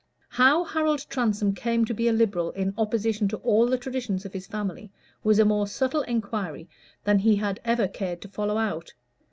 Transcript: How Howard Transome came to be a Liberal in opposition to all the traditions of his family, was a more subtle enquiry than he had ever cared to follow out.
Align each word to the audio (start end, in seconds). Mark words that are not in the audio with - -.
How 0.29 0.63
Howard 0.63 1.05
Transome 1.09 1.53
came 1.53 1.85
to 1.85 1.93
be 1.93 2.07
a 2.07 2.11
Liberal 2.11 2.49
in 2.53 2.73
opposition 2.75 3.27
to 3.27 3.37
all 3.37 3.67
the 3.67 3.77
traditions 3.77 4.25
of 4.25 4.33
his 4.33 4.47
family, 4.47 4.89
was 5.23 5.37
a 5.37 5.45
more 5.45 5.67
subtle 5.67 6.01
enquiry 6.07 6.67
than 7.03 7.19
he 7.19 7.35
had 7.35 7.59
ever 7.63 7.87
cared 7.87 8.19
to 8.21 8.27
follow 8.27 8.57
out. 8.57 8.95